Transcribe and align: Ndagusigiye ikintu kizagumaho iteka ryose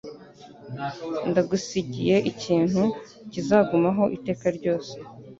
Ndagusigiye 1.29 2.15
ikintu 2.31 2.81
kizagumaho 3.31 4.03
iteka 4.17 4.45
ryose 4.57 4.93